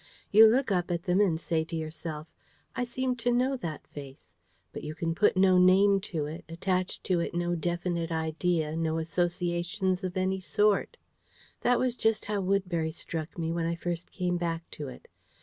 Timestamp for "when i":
13.51-13.75